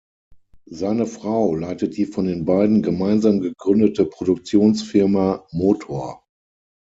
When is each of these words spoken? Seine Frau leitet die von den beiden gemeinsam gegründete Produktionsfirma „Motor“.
Seine 0.65 1.05
Frau 1.05 1.53
leitet 1.55 1.95
die 1.95 2.07
von 2.07 2.25
den 2.25 2.43
beiden 2.45 2.81
gemeinsam 2.81 3.39
gegründete 3.39 4.05
Produktionsfirma 4.05 5.45
„Motor“. 5.51 6.25